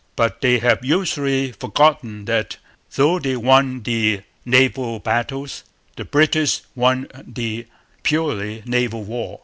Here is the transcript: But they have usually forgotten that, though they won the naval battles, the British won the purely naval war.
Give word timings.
But 0.15 0.41
they 0.41 0.57
have 0.57 0.83
usually 0.83 1.51
forgotten 1.51 2.25
that, 2.25 2.57
though 2.95 3.19
they 3.19 3.35
won 3.37 3.83
the 3.83 4.23
naval 4.47 4.97
battles, 4.97 5.63
the 5.95 6.05
British 6.05 6.61
won 6.73 7.07
the 7.23 7.67
purely 8.01 8.63
naval 8.65 9.03
war. 9.03 9.39